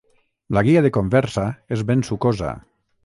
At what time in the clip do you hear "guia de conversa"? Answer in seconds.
0.67-1.45